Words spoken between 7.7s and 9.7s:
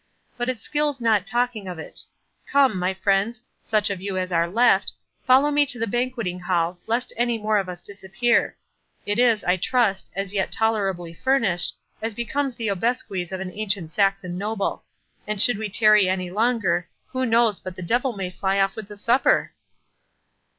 disappear—it is, I